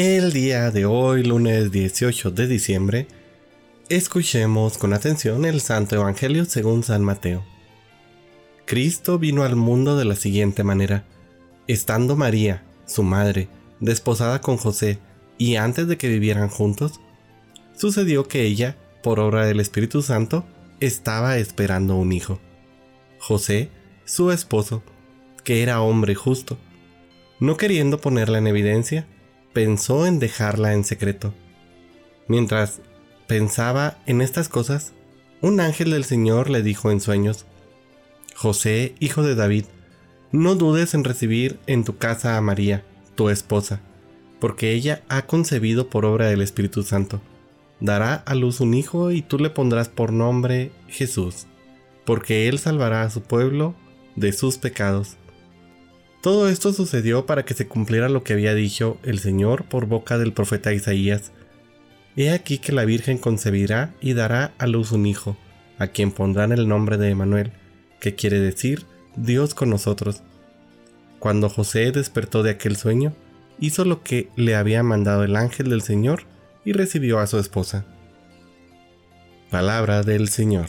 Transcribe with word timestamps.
El 0.00 0.32
día 0.32 0.70
de 0.70 0.86
hoy, 0.86 1.24
lunes 1.24 1.72
18 1.72 2.30
de 2.30 2.46
diciembre, 2.46 3.08
escuchemos 3.88 4.78
con 4.78 4.92
atención 4.92 5.44
el 5.44 5.60
Santo 5.60 5.96
Evangelio 5.96 6.44
según 6.44 6.84
San 6.84 7.02
Mateo. 7.02 7.44
Cristo 8.64 9.18
vino 9.18 9.42
al 9.42 9.56
mundo 9.56 9.96
de 9.96 10.04
la 10.04 10.14
siguiente 10.14 10.62
manera. 10.62 11.04
Estando 11.66 12.14
María, 12.14 12.62
su 12.86 13.02
madre, 13.02 13.48
desposada 13.80 14.40
con 14.40 14.56
José, 14.56 15.00
y 15.36 15.56
antes 15.56 15.88
de 15.88 15.96
que 15.96 16.06
vivieran 16.06 16.48
juntos, 16.48 17.00
sucedió 17.76 18.28
que 18.28 18.42
ella, 18.44 18.76
por 19.02 19.18
obra 19.18 19.46
del 19.46 19.58
Espíritu 19.58 20.02
Santo, 20.02 20.46
estaba 20.78 21.38
esperando 21.38 21.96
un 21.96 22.12
hijo. 22.12 22.38
José, 23.18 23.68
su 24.04 24.30
esposo, 24.30 24.84
que 25.42 25.64
era 25.64 25.80
hombre 25.80 26.14
justo, 26.14 26.56
no 27.40 27.56
queriendo 27.56 28.00
ponerla 28.00 28.38
en 28.38 28.46
evidencia, 28.46 29.08
pensó 29.52 30.06
en 30.06 30.18
dejarla 30.18 30.74
en 30.74 30.84
secreto. 30.84 31.34
Mientras 32.26 32.80
pensaba 33.26 33.98
en 34.06 34.20
estas 34.20 34.48
cosas, 34.48 34.92
un 35.40 35.60
ángel 35.60 35.90
del 35.90 36.04
Señor 36.04 36.50
le 36.50 36.62
dijo 36.62 36.90
en 36.90 37.00
sueños, 37.00 37.46
José, 38.34 38.94
hijo 39.00 39.22
de 39.22 39.34
David, 39.34 39.64
no 40.30 40.54
dudes 40.54 40.94
en 40.94 41.04
recibir 41.04 41.58
en 41.66 41.84
tu 41.84 41.96
casa 41.96 42.36
a 42.36 42.40
María, 42.40 42.84
tu 43.14 43.30
esposa, 43.30 43.80
porque 44.40 44.72
ella 44.72 45.02
ha 45.08 45.22
concebido 45.22 45.88
por 45.88 46.04
obra 46.04 46.28
del 46.28 46.42
Espíritu 46.42 46.82
Santo. 46.82 47.20
Dará 47.80 48.14
a 48.14 48.34
luz 48.34 48.60
un 48.60 48.74
hijo 48.74 49.10
y 49.10 49.22
tú 49.22 49.38
le 49.38 49.50
pondrás 49.50 49.88
por 49.88 50.12
nombre 50.12 50.72
Jesús, 50.88 51.46
porque 52.04 52.48
él 52.48 52.58
salvará 52.58 53.02
a 53.02 53.10
su 53.10 53.22
pueblo 53.22 53.74
de 54.16 54.32
sus 54.32 54.58
pecados. 54.58 55.16
Todo 56.28 56.50
esto 56.50 56.74
sucedió 56.74 57.24
para 57.24 57.46
que 57.46 57.54
se 57.54 57.68
cumpliera 57.68 58.10
lo 58.10 58.22
que 58.22 58.34
había 58.34 58.52
dicho 58.52 58.98
el 59.02 59.18
Señor 59.18 59.64
por 59.64 59.86
boca 59.86 60.18
del 60.18 60.34
profeta 60.34 60.74
Isaías. 60.74 61.32
He 62.16 62.32
aquí 62.32 62.58
que 62.58 62.72
la 62.72 62.84
Virgen 62.84 63.16
concebirá 63.16 63.94
y 64.02 64.12
dará 64.12 64.52
a 64.58 64.66
luz 64.66 64.92
un 64.92 65.06
hijo, 65.06 65.38
a 65.78 65.86
quien 65.86 66.12
pondrán 66.12 66.52
el 66.52 66.68
nombre 66.68 66.98
de 66.98 67.08
Emanuel, 67.08 67.52
que 67.98 68.14
quiere 68.14 68.40
decir 68.40 68.84
Dios 69.16 69.54
con 69.54 69.70
nosotros. 69.70 70.20
Cuando 71.18 71.48
José 71.48 71.92
despertó 71.92 72.42
de 72.42 72.50
aquel 72.50 72.76
sueño, 72.76 73.14
hizo 73.58 73.86
lo 73.86 74.02
que 74.02 74.28
le 74.36 74.54
había 74.54 74.82
mandado 74.82 75.24
el 75.24 75.34
ángel 75.34 75.70
del 75.70 75.80
Señor 75.80 76.24
y 76.62 76.74
recibió 76.74 77.20
a 77.20 77.26
su 77.26 77.38
esposa. 77.38 77.86
Palabra 79.50 80.02
del 80.02 80.28
Señor. 80.28 80.68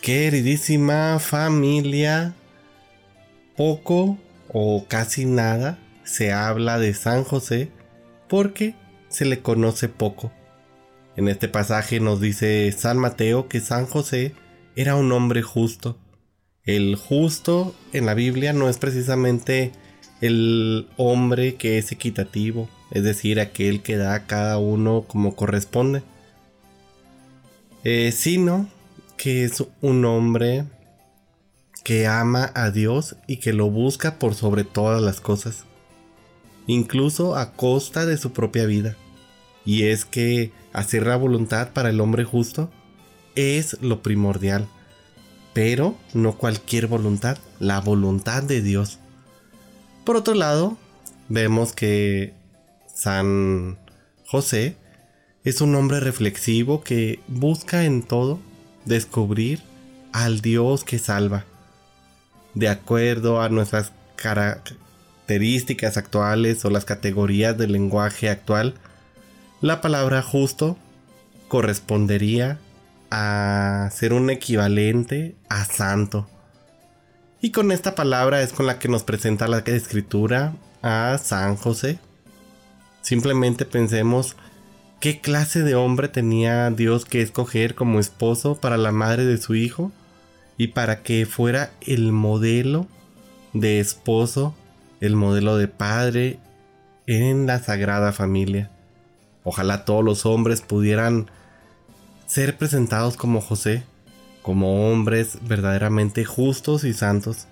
Queridísima 0.00 1.18
familia, 1.18 2.34
poco 3.56 4.18
o 4.48 4.86
casi 4.88 5.24
nada 5.24 5.78
se 6.04 6.32
habla 6.32 6.78
de 6.78 6.94
San 6.94 7.24
José 7.24 7.70
porque 8.28 8.74
se 9.08 9.24
le 9.24 9.40
conoce 9.40 9.88
poco. 9.88 10.32
En 11.16 11.28
este 11.28 11.48
pasaje 11.48 12.00
nos 12.00 12.20
dice 12.20 12.70
San 12.72 12.98
Mateo 12.98 13.48
que 13.48 13.60
San 13.60 13.86
José 13.86 14.34
era 14.76 14.96
un 14.96 15.12
hombre 15.12 15.42
justo. 15.42 15.98
El 16.64 16.96
justo 16.96 17.74
en 17.92 18.06
la 18.06 18.14
Biblia 18.14 18.52
no 18.52 18.68
es 18.68 18.78
precisamente 18.78 19.72
el 20.20 20.88
hombre 20.96 21.56
que 21.56 21.78
es 21.78 21.90
equitativo, 21.92 22.68
es 22.92 23.02
decir, 23.02 23.40
aquel 23.40 23.82
que 23.82 23.96
da 23.96 24.14
a 24.14 24.26
cada 24.26 24.58
uno 24.58 25.04
como 25.06 25.34
corresponde, 25.34 26.02
eh, 27.82 28.12
sino 28.12 28.68
que 29.16 29.44
es 29.44 29.64
un 29.80 30.04
hombre 30.04 30.64
que 31.82 32.06
ama 32.06 32.52
a 32.54 32.70
Dios 32.70 33.16
y 33.26 33.38
que 33.38 33.52
lo 33.52 33.70
busca 33.70 34.18
por 34.18 34.34
sobre 34.34 34.64
todas 34.64 35.02
las 35.02 35.20
cosas, 35.20 35.64
incluso 36.66 37.36
a 37.36 37.52
costa 37.52 38.06
de 38.06 38.16
su 38.16 38.32
propia 38.32 38.66
vida. 38.66 38.96
Y 39.64 39.84
es 39.84 40.04
que 40.04 40.52
hacer 40.72 41.06
la 41.06 41.16
voluntad 41.16 41.72
para 41.72 41.90
el 41.90 42.00
hombre 42.00 42.24
justo 42.24 42.70
es 43.34 43.80
lo 43.80 44.02
primordial, 44.02 44.68
pero 45.52 45.96
no 46.14 46.36
cualquier 46.36 46.86
voluntad, 46.86 47.38
la 47.58 47.80
voluntad 47.80 48.42
de 48.42 48.62
Dios. 48.62 48.98
Por 50.04 50.16
otro 50.16 50.34
lado, 50.34 50.76
vemos 51.28 51.72
que 51.72 52.34
San 52.92 53.78
José 54.26 54.76
es 55.44 55.60
un 55.60 55.74
hombre 55.74 56.00
reflexivo 56.00 56.82
que 56.82 57.20
busca 57.26 57.84
en 57.84 58.02
todo 58.02 58.38
descubrir 58.84 59.62
al 60.12 60.40
Dios 60.40 60.84
que 60.84 60.98
salva 60.98 61.44
de 62.54 62.68
acuerdo 62.68 63.40
a 63.40 63.48
nuestras 63.48 63.92
características 64.16 65.96
actuales 65.96 66.64
o 66.64 66.70
las 66.70 66.84
categorías 66.84 67.56
del 67.56 67.72
lenguaje 67.72 68.28
actual, 68.28 68.74
la 69.60 69.80
palabra 69.80 70.22
justo 70.22 70.76
correspondería 71.48 72.58
a 73.10 73.90
ser 73.92 74.12
un 74.12 74.30
equivalente 74.30 75.36
a 75.48 75.64
santo. 75.64 76.28
Y 77.40 77.50
con 77.50 77.72
esta 77.72 77.94
palabra 77.94 78.42
es 78.42 78.52
con 78.52 78.66
la 78.66 78.78
que 78.78 78.88
nos 78.88 79.02
presenta 79.02 79.48
la 79.48 79.58
escritura 79.58 80.54
a 80.80 81.18
San 81.22 81.56
José. 81.56 81.98
Simplemente 83.02 83.64
pensemos 83.64 84.36
qué 85.00 85.20
clase 85.20 85.62
de 85.62 85.74
hombre 85.74 86.08
tenía 86.08 86.70
Dios 86.70 87.04
que 87.04 87.20
escoger 87.20 87.74
como 87.74 87.98
esposo 87.98 88.54
para 88.54 88.76
la 88.76 88.92
madre 88.92 89.24
de 89.24 89.38
su 89.38 89.54
hijo 89.54 89.92
y 90.56 90.68
para 90.68 91.02
que 91.02 91.26
fuera 91.26 91.72
el 91.80 92.12
modelo 92.12 92.86
de 93.52 93.80
esposo, 93.80 94.54
el 95.00 95.16
modelo 95.16 95.56
de 95.56 95.68
padre 95.68 96.38
en 97.06 97.46
la 97.46 97.58
sagrada 97.58 98.12
familia. 98.12 98.70
Ojalá 99.44 99.84
todos 99.84 100.04
los 100.04 100.24
hombres 100.26 100.60
pudieran 100.60 101.30
ser 102.26 102.56
presentados 102.56 103.16
como 103.16 103.40
José, 103.40 103.82
como 104.42 104.90
hombres 104.90 105.38
verdaderamente 105.42 106.24
justos 106.24 106.84
y 106.84 106.92
santos. 106.92 107.46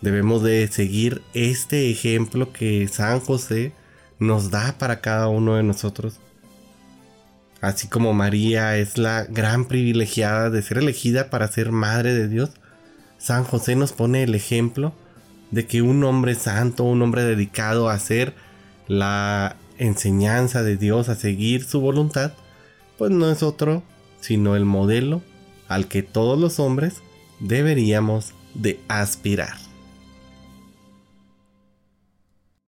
Debemos 0.00 0.42
de 0.42 0.66
seguir 0.68 1.22
este 1.34 1.90
ejemplo 1.90 2.52
que 2.52 2.86
San 2.88 3.20
José 3.20 3.72
nos 4.18 4.50
da 4.50 4.76
para 4.78 5.00
cada 5.00 5.28
uno 5.28 5.56
de 5.56 5.62
nosotros. 5.62 6.20
Así 7.60 7.88
como 7.88 8.12
María 8.12 8.76
es 8.76 8.98
la 8.98 9.24
gran 9.24 9.66
privilegiada 9.66 10.50
de 10.50 10.62
ser 10.62 10.78
elegida 10.78 11.30
para 11.30 11.48
ser 11.48 11.72
madre 11.72 12.14
de 12.14 12.28
Dios, 12.28 12.50
San 13.18 13.44
José 13.44 13.74
nos 13.74 13.92
pone 13.92 14.22
el 14.22 14.34
ejemplo 14.34 14.94
de 15.50 15.66
que 15.66 15.82
un 15.82 16.04
hombre 16.04 16.34
santo, 16.34 16.84
un 16.84 17.02
hombre 17.02 17.24
dedicado 17.24 17.88
a 17.88 17.94
hacer 17.94 18.34
la 18.86 19.56
enseñanza 19.78 20.62
de 20.62 20.76
Dios, 20.76 21.08
a 21.08 21.16
seguir 21.16 21.64
su 21.64 21.80
voluntad, 21.80 22.32
pues 22.96 23.10
no 23.10 23.30
es 23.30 23.42
otro 23.42 23.82
sino 24.20 24.56
el 24.56 24.64
modelo 24.64 25.22
al 25.68 25.86
que 25.86 26.02
todos 26.02 26.38
los 26.38 26.58
hombres 26.58 27.02
deberíamos 27.40 28.32
de 28.54 28.80
aspirar. 28.88 29.67